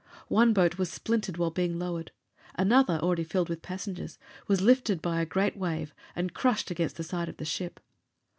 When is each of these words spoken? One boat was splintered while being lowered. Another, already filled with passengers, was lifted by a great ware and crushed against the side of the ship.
One 0.29 0.51
boat 0.51 0.79
was 0.79 0.91
splintered 0.91 1.37
while 1.37 1.51
being 1.51 1.77
lowered. 1.77 2.11
Another, 2.55 2.95
already 3.03 3.23
filled 3.23 3.49
with 3.49 3.61
passengers, 3.61 4.17
was 4.47 4.59
lifted 4.59 4.99
by 4.99 5.21
a 5.21 5.27
great 5.27 5.55
ware 5.55 5.89
and 6.15 6.33
crushed 6.33 6.71
against 6.71 6.95
the 6.97 7.03
side 7.03 7.29
of 7.29 7.37
the 7.37 7.45
ship. 7.45 7.79